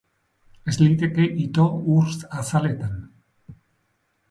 Ez 0.71 0.77
liteke 0.83 1.25
ito 1.43 1.67
ur 1.95 2.07
azaletan! 2.39 2.95